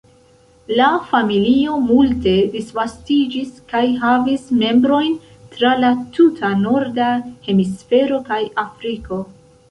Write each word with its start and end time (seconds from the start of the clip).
La 0.77 0.85
familio 1.09 1.73
multe 1.89 2.31
disvastiĝis 2.53 3.59
kaj 3.73 3.81
havis 4.03 4.47
membrojn 4.61 5.11
tra 5.57 5.73
la 5.81 5.91
tuta 6.15 6.49
norda 6.63 7.11
hemisfero 7.49 8.19
kaj 8.31 8.41
Afriko. 8.63 9.21